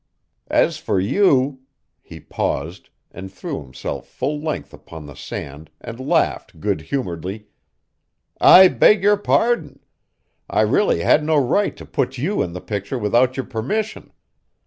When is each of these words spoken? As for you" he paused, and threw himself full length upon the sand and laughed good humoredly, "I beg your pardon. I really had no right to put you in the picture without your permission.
As 0.49 0.79
for 0.79 0.99
you" 0.99 1.59
he 2.01 2.19
paused, 2.19 2.89
and 3.11 3.31
threw 3.31 3.61
himself 3.61 4.07
full 4.07 4.41
length 4.41 4.73
upon 4.73 5.05
the 5.05 5.13
sand 5.13 5.69
and 5.79 5.99
laughed 5.99 6.59
good 6.59 6.81
humoredly, 6.81 7.45
"I 8.39 8.67
beg 8.67 9.03
your 9.03 9.17
pardon. 9.17 9.79
I 10.49 10.61
really 10.61 11.01
had 11.01 11.23
no 11.23 11.35
right 11.37 11.77
to 11.77 11.85
put 11.85 12.17
you 12.17 12.41
in 12.41 12.53
the 12.53 12.61
picture 12.61 12.97
without 12.97 13.37
your 13.37 13.45
permission. 13.45 14.11